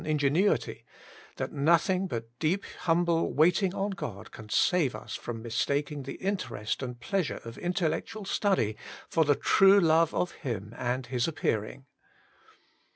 [0.07, 0.83] ingenuity,
[1.35, 6.15] that nothing but deeply humble wait ing on God can save us from mistaking the
[6.15, 8.75] interest and pleasure of intellectual study
[9.07, 11.85] for the true love of Him and His appearing.